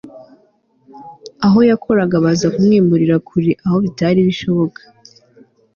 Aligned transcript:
aho 1.45 1.59
yakoraga 1.69 2.15
baza 2.25 2.47
kumwimurira 2.53 3.15
kure 3.27 3.51
aho 3.65 3.77
bitari 3.85 4.19
bishiboka 4.27 4.81